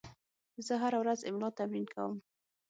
زه 0.65 0.73
هره 0.81 0.97
ورځ 1.01 1.19
املا 1.29 1.49
تمرین 1.59 1.85
کوم. 1.93 2.13